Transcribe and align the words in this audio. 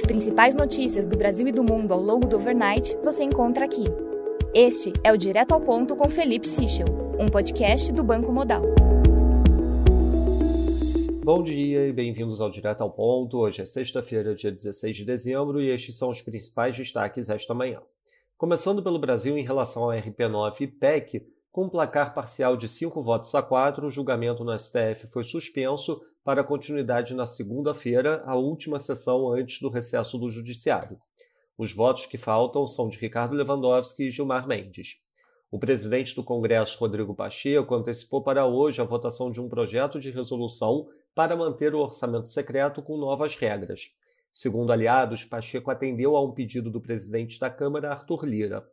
As 0.00 0.06
principais 0.06 0.54
notícias 0.54 1.06
do 1.06 1.14
Brasil 1.14 1.46
e 1.46 1.52
do 1.52 1.62
mundo 1.62 1.92
ao 1.92 2.00
longo 2.00 2.26
do 2.26 2.36
overnight 2.36 2.96
você 3.04 3.22
encontra 3.22 3.66
aqui. 3.66 3.84
Este 4.54 4.94
é 5.04 5.12
o 5.12 5.16
Direto 5.18 5.52
ao 5.52 5.60
Ponto 5.60 5.94
com 5.94 6.08
Felipe 6.08 6.48
Sichel, 6.48 6.86
um 7.18 7.28
podcast 7.28 7.92
do 7.92 8.02
Banco 8.02 8.32
Modal. 8.32 8.62
Bom 11.22 11.42
dia 11.42 11.86
e 11.86 11.92
bem-vindos 11.92 12.40
ao 12.40 12.48
Direto 12.48 12.80
ao 12.80 12.90
Ponto. 12.90 13.40
Hoje 13.40 13.60
é 13.60 13.66
sexta-feira, 13.66 14.34
dia 14.34 14.50
16 14.50 14.96
de 14.96 15.04
dezembro, 15.04 15.60
e 15.60 15.68
estes 15.68 15.98
são 15.98 16.08
os 16.08 16.22
principais 16.22 16.74
destaques 16.74 17.28
esta 17.28 17.52
manhã. 17.52 17.82
Começando 18.38 18.82
pelo 18.82 18.98
Brasil 18.98 19.36
em 19.36 19.44
relação 19.44 19.82
ao 19.82 19.90
RP9 19.90 20.62
e 20.62 20.66
PEC, 20.66 21.26
com 21.52 21.64
um 21.64 21.68
placar 21.68 22.14
parcial 22.14 22.56
de 22.56 22.68
5 22.68 23.02
votos 23.02 23.34
a 23.34 23.42
4, 23.42 23.86
o 23.86 23.90
julgamento 23.90 24.44
no 24.44 24.58
STF 24.58 25.08
foi 25.12 25.24
suspenso 25.24 26.00
para 26.24 26.44
continuidade 26.44 27.14
na 27.14 27.26
segunda-feira, 27.26 28.22
a 28.26 28.36
última 28.36 28.78
sessão 28.78 29.32
antes 29.32 29.60
do 29.60 29.68
recesso 29.68 30.18
do 30.18 30.28
Judiciário. 30.28 30.98
Os 31.56 31.72
votos 31.72 32.06
que 32.06 32.18
faltam 32.18 32.66
são 32.66 32.88
de 32.88 32.98
Ricardo 32.98 33.34
Lewandowski 33.34 34.04
e 34.04 34.10
Gilmar 34.10 34.46
Mendes. 34.46 34.96
O 35.50 35.58
presidente 35.58 36.14
do 36.14 36.22
Congresso, 36.22 36.78
Rodrigo 36.78 37.14
Pacheco, 37.14 37.74
antecipou 37.74 38.22
para 38.22 38.46
hoje 38.46 38.80
a 38.80 38.84
votação 38.84 39.30
de 39.30 39.40
um 39.40 39.48
projeto 39.48 39.98
de 39.98 40.10
resolução 40.10 40.88
para 41.14 41.36
manter 41.36 41.74
o 41.74 41.80
orçamento 41.80 42.28
secreto 42.28 42.80
com 42.80 42.96
novas 42.96 43.34
regras. 43.36 43.90
Segundo 44.32 44.72
aliados, 44.72 45.24
Pacheco 45.24 45.70
atendeu 45.70 46.16
a 46.16 46.24
um 46.24 46.32
pedido 46.32 46.70
do 46.70 46.80
presidente 46.80 47.40
da 47.40 47.50
Câmara, 47.50 47.90
Arthur 47.90 48.24
Lira. 48.24 48.64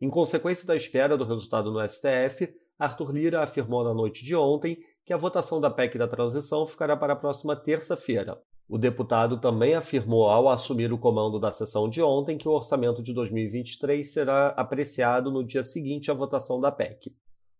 Em 0.00 0.10
consequência 0.10 0.66
da 0.66 0.76
espera 0.76 1.16
do 1.16 1.24
resultado 1.24 1.72
no 1.72 1.88
STF, 1.88 2.54
Arthur 2.78 3.10
Lira 3.10 3.42
afirmou 3.42 3.82
na 3.82 3.94
noite 3.94 4.22
de 4.22 4.36
ontem 4.36 4.78
que 5.08 5.14
a 5.14 5.16
votação 5.16 5.58
da 5.58 5.70
PEC 5.70 5.96
da 5.96 6.06
transição 6.06 6.66
ficará 6.66 6.94
para 6.94 7.14
a 7.14 7.16
próxima 7.16 7.56
terça-feira. 7.56 8.38
O 8.68 8.76
deputado 8.76 9.40
também 9.40 9.74
afirmou, 9.74 10.28
ao 10.28 10.50
assumir 10.50 10.92
o 10.92 10.98
comando 10.98 11.40
da 11.40 11.50
sessão 11.50 11.88
de 11.88 12.02
ontem, 12.02 12.36
que 12.36 12.46
o 12.46 12.52
orçamento 12.52 13.02
de 13.02 13.14
2023 13.14 14.06
será 14.06 14.48
apreciado 14.48 15.30
no 15.30 15.42
dia 15.42 15.62
seguinte 15.62 16.10
à 16.10 16.14
votação 16.14 16.60
da 16.60 16.70
PEC. 16.70 17.10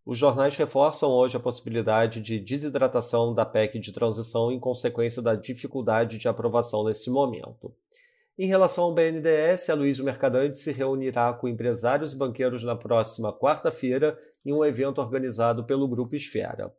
Os 0.04 0.18
jornais 0.18 0.56
reforçam 0.56 1.10
hoje 1.10 1.38
a 1.38 1.40
possibilidade 1.40 2.20
de 2.20 2.38
desidratação 2.38 3.32
da 3.32 3.46
PEC 3.46 3.78
de 3.78 3.92
transição 3.92 4.52
em 4.52 4.60
consequência 4.60 5.22
da 5.22 5.34
dificuldade 5.34 6.18
de 6.18 6.28
aprovação 6.28 6.84
nesse 6.84 7.10
momento. 7.10 7.72
Em 8.38 8.46
relação 8.46 8.84
ao 8.84 8.92
BNDES, 8.92 9.70
a 9.70 9.74
Luiz 9.74 9.98
Mercadante 10.00 10.58
se 10.58 10.70
reunirá 10.70 11.32
com 11.32 11.48
empresários 11.48 12.12
e 12.12 12.18
banqueiros 12.18 12.62
na 12.62 12.76
próxima 12.76 13.32
quarta-feira 13.32 14.18
em 14.44 14.52
um 14.52 14.62
evento 14.62 15.00
organizado 15.00 15.64
pelo 15.64 15.88
Grupo 15.88 16.14
Esfera. 16.14 16.70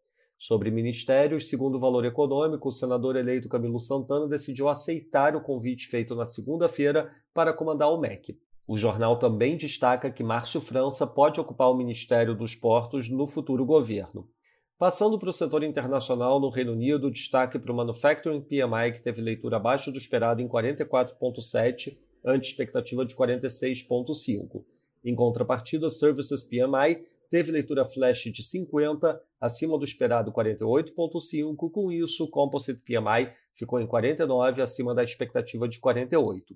Sobre 0.41 0.71
ministérios, 0.71 1.49
segundo 1.49 1.75
o 1.75 1.79
Valor 1.79 2.05
Econômico, 2.05 2.69
o 2.69 2.71
senador 2.71 3.17
eleito 3.17 3.49
Camilo 3.49 3.77
Santana 3.77 4.25
decidiu 4.25 4.69
aceitar 4.69 5.35
o 5.35 5.41
convite 5.41 5.85
feito 5.87 6.15
na 6.15 6.25
segunda-feira 6.25 7.11
para 7.33 7.51
comandar 7.51 7.91
o 7.91 7.99
MEC. 7.99 8.39
O 8.65 8.77
jornal 8.77 9.19
também 9.19 9.57
destaca 9.57 10.09
que 10.09 10.23
Márcio 10.23 10.61
França 10.61 11.05
pode 11.05 11.41
ocupar 11.41 11.69
o 11.69 11.75
Ministério 11.75 12.33
dos 12.33 12.55
Portos 12.55 13.09
no 13.09 13.27
futuro 13.27 13.65
governo. 13.65 14.29
Passando 14.77 15.19
para 15.19 15.27
o 15.27 15.33
setor 15.33 15.61
internacional, 15.61 16.39
no 16.39 16.47
Reino 16.47 16.71
Unido, 16.71 17.11
destaque 17.11 17.59
para 17.59 17.73
o 17.73 17.75
Manufacturing 17.75 18.39
PMI, 18.39 18.93
que 18.93 19.01
teve 19.01 19.21
leitura 19.21 19.57
abaixo 19.57 19.91
do 19.91 19.97
esperado 19.97 20.41
em 20.41 20.47
44,7, 20.47 21.97
ante 22.23 22.47
expectativa 22.47 23.05
de 23.05 23.13
46,5. 23.13 24.63
Em 25.03 25.13
contrapartida, 25.13 25.87
o 25.87 25.91
Services 25.91 26.43
PMI 26.43 27.05
teve 27.29 27.51
leitura 27.51 27.85
flash 27.85 28.23
de 28.23 28.43
50, 28.43 29.21
acima 29.39 29.77
do 29.77 29.85
esperado 29.85 30.31
48,5. 30.31 31.71
Com 31.71 31.91
isso, 31.91 32.23
o 32.23 32.29
Composite 32.29 32.81
PMI 32.81 33.31
ficou 33.53 33.79
em 33.79 33.87
49, 33.87 34.61
acima 34.61 34.95
da 34.95 35.03
expectativa 35.03 35.67
de 35.67 35.79
48. 35.79 36.55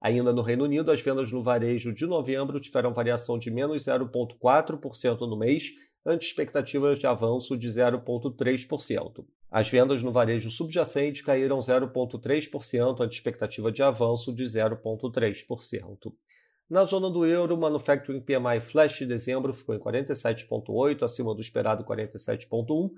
Ainda 0.00 0.32
no 0.32 0.42
Reino 0.42 0.64
Unido, 0.64 0.90
as 0.90 1.02
vendas 1.02 1.30
no 1.30 1.42
varejo 1.42 1.92
de 1.92 2.06
novembro 2.06 2.58
tiveram 2.58 2.92
variação 2.92 3.38
de 3.38 3.50
menos 3.50 3.82
0,4% 3.82 5.20
no 5.20 5.36
mês 5.36 5.72
ante 6.04 6.26
expectativas 6.26 6.98
de 6.98 7.06
avanço 7.06 7.56
de 7.56 7.68
0,3%. 7.68 9.24
As 9.50 9.68
vendas 9.68 10.02
no 10.02 10.12
varejo 10.12 10.50
subjacente 10.50 11.22
caíram 11.22 11.58
0,3% 11.58 13.00
ante 13.00 13.12
expectativa 13.12 13.70
de 13.70 13.82
avanço 13.82 14.32
de 14.32 14.44
0,3%. 14.44 16.12
Na 16.70 16.84
zona 16.84 17.10
do 17.10 17.26
euro, 17.26 17.56
o 17.56 17.58
Manufacturing 17.58 18.20
PMI 18.20 18.60
Flash 18.60 18.98
de 18.98 19.06
dezembro 19.06 19.52
ficou 19.52 19.74
em 19.74 19.78
47,8, 19.80 21.02
acima 21.02 21.34
do 21.34 21.40
esperado 21.40 21.82
47,1, 21.82 22.92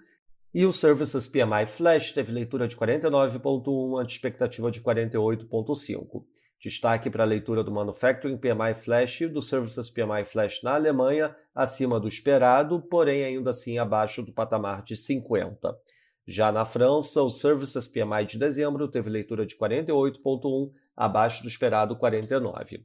e 0.53 0.67
o 0.67 0.73
Services 0.73 1.27
PMI 1.27 1.65
Flash 1.67 2.13
teve 2.13 2.33
leitura 2.33 2.69
de 2.69 2.77
49,1 2.77 3.99
ante 3.99 4.11
expectativa 4.11 4.71
de 4.71 4.83
48,5. 4.83 6.23
Destaque 6.61 7.09
para 7.09 7.23
a 7.23 7.27
leitura 7.27 7.65
do 7.65 7.73
Manufacturing 7.73 8.37
PMI 8.37 8.75
Flash 8.75 9.23
e 9.23 9.29
do 9.29 9.41
Services 9.41 9.89
PMI 9.89 10.27
Flash 10.27 10.63
na 10.63 10.75
Alemanha, 10.75 11.35
acima 11.55 11.99
do 11.99 12.07
esperado, 12.07 12.79
porém 12.79 13.25
ainda 13.25 13.49
assim 13.49 13.79
abaixo 13.79 14.23
do 14.23 14.35
patamar 14.35 14.83
de 14.83 14.95
50. 14.97 15.75
Já 16.27 16.53
na 16.53 16.67
França, 16.67 17.23
o 17.23 17.31
Services 17.31 17.89
PMI 17.89 18.27
de 18.27 18.39
dezembro 18.39 18.87
teve 18.87 19.09
leitura 19.09 19.47
de 19.47 19.57
48,1, 19.57 20.71
abaixo 20.95 21.43
do 21.43 21.49
esperado 21.49 21.97
49. 21.97 22.85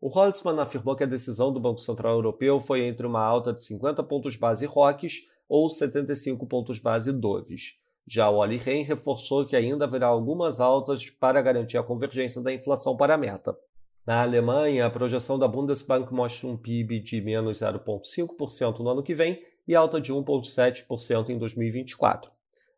O 0.00 0.08
Holtzman 0.08 0.60
afirmou 0.60 0.94
que 0.94 1.02
a 1.02 1.08
decisão 1.08 1.52
do 1.52 1.58
Banco 1.58 1.80
Central 1.80 2.14
Europeu 2.14 2.60
foi 2.60 2.86
entre 2.86 3.04
uma 3.04 3.20
alta 3.20 3.52
de 3.52 3.64
50 3.64 4.00
pontos 4.04 4.36
base 4.36 4.64
ROCs 4.64 5.22
ou 5.48 5.68
75 5.68 6.46
pontos 6.46 6.78
base 6.78 7.12
DOVs. 7.12 7.78
Já 8.06 8.30
o 8.30 8.36
Olli 8.36 8.58
Rehn 8.58 8.84
reforçou 8.84 9.44
que 9.44 9.56
ainda 9.56 9.84
haverá 9.84 10.06
algumas 10.06 10.60
altas 10.60 11.10
para 11.10 11.42
garantir 11.42 11.78
a 11.78 11.82
convergência 11.82 12.40
da 12.40 12.52
inflação 12.52 12.96
para 12.96 13.14
a 13.14 13.18
meta. 13.18 13.58
Na 14.06 14.22
Alemanha, 14.22 14.86
a 14.86 14.90
projeção 14.90 15.36
da 15.36 15.48
Bundesbank 15.48 16.14
mostra 16.14 16.48
um 16.48 16.56
PIB 16.56 17.00
de 17.00 17.20
menos 17.20 17.58
0,5% 17.58 18.78
no 18.78 18.88
ano 18.90 19.02
que 19.02 19.14
vem 19.14 19.42
e 19.66 19.74
alta 19.74 20.00
de 20.00 20.12
1,7% 20.12 21.28
em 21.28 21.36
2024. 21.36 22.30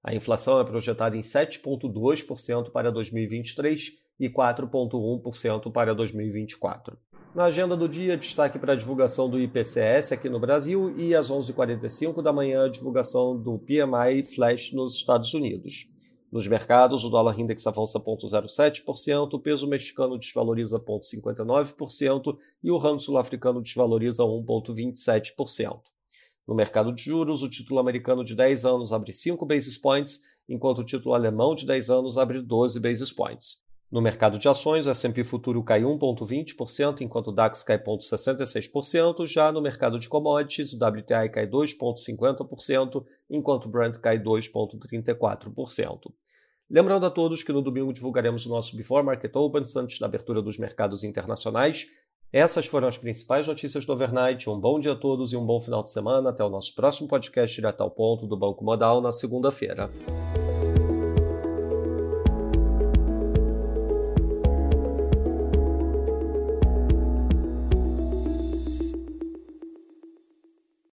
A 0.02 0.14
inflação 0.14 0.58
é 0.58 0.64
projetada 0.64 1.16
em 1.16 1.20
7,2% 1.20 2.70
para 2.70 2.90
2023 2.90 3.92
e 4.18 4.28
4,1% 4.28 5.70
para 5.70 5.94
2024. 5.94 6.98
Na 7.32 7.44
agenda 7.44 7.76
do 7.76 7.88
dia, 7.88 8.16
destaque 8.16 8.58
para 8.58 8.72
a 8.72 8.76
divulgação 8.76 9.30
do 9.30 9.38
IPCS 9.38 10.10
aqui 10.10 10.28
no 10.28 10.40
Brasil 10.40 10.98
e 10.98 11.14
às 11.14 11.30
11h45 11.30 12.20
da 12.20 12.32
manhã, 12.32 12.64
a 12.64 12.68
divulgação 12.68 13.40
do 13.40 13.56
PMI 13.56 14.24
Flash 14.24 14.72
nos 14.72 14.96
Estados 14.96 15.32
Unidos. 15.32 15.86
Nos 16.32 16.48
mercados, 16.48 17.04
o 17.04 17.08
dólar 17.08 17.38
index 17.38 17.64
avança 17.68 18.00
0,07%, 18.00 19.34
o 19.34 19.38
peso 19.38 19.68
mexicano 19.68 20.18
desvaloriza 20.18 20.80
0,59% 20.80 22.36
e 22.64 22.70
o 22.70 22.76
ramo 22.76 22.98
sul-africano 22.98 23.62
desvaloriza 23.62 24.24
1,27%. 24.24 25.80
No 26.48 26.54
mercado 26.56 26.92
de 26.92 27.04
juros, 27.04 27.44
o 27.44 27.48
título 27.48 27.78
americano 27.78 28.24
de 28.24 28.34
10 28.34 28.64
anos 28.64 28.92
abre 28.92 29.12
5 29.12 29.46
basis 29.46 29.78
points, 29.78 30.18
enquanto 30.48 30.80
o 30.80 30.84
título 30.84 31.14
alemão 31.14 31.54
de 31.54 31.64
10 31.64 31.90
anos 31.90 32.18
abre 32.18 32.42
12 32.42 32.80
basis 32.80 33.12
points. 33.12 33.69
No 33.90 34.00
mercado 34.00 34.38
de 34.38 34.48
ações, 34.48 34.86
o 34.86 34.90
S&P 34.90 35.24
Futuro 35.24 35.64
cai 35.64 35.82
1,20%, 35.82 37.00
enquanto 37.00 37.28
o 37.28 37.32
DAX 37.32 37.64
cai 37.64 37.76
0,66%. 37.76 39.26
Já 39.26 39.50
no 39.50 39.60
mercado 39.60 39.98
de 39.98 40.08
commodities, 40.08 40.72
o 40.72 40.76
WTI 40.76 41.28
cai 41.28 41.48
2,50%, 41.48 43.04
enquanto 43.28 43.64
o 43.64 43.68
Brent 43.68 43.96
cai 43.96 44.16
2,34%. 44.16 46.12
Lembrando 46.70 47.04
a 47.04 47.10
todos 47.10 47.42
que 47.42 47.52
no 47.52 47.60
domingo 47.60 47.92
divulgaremos 47.92 48.46
o 48.46 48.48
nosso 48.48 48.76
Before 48.76 49.04
Market 49.04 49.34
Opens 49.34 49.74
antes 49.74 49.98
da 49.98 50.06
abertura 50.06 50.40
dos 50.40 50.56
mercados 50.56 51.02
internacionais. 51.02 51.88
Essas 52.32 52.66
foram 52.66 52.86
as 52.86 52.96
principais 52.96 53.48
notícias 53.48 53.84
do 53.84 53.92
overnight. 53.92 54.48
Um 54.48 54.60
bom 54.60 54.78
dia 54.78 54.92
a 54.92 54.96
todos 54.96 55.32
e 55.32 55.36
um 55.36 55.44
bom 55.44 55.58
final 55.58 55.82
de 55.82 55.90
semana. 55.90 56.30
Até 56.30 56.44
o 56.44 56.48
nosso 56.48 56.72
próximo 56.76 57.08
podcast 57.08 57.56
direto 57.56 57.80
ao 57.80 57.90
ponto 57.90 58.24
do 58.24 58.36
Banco 58.36 58.64
Modal 58.64 59.00
na 59.00 59.10
segunda-feira. 59.10 59.90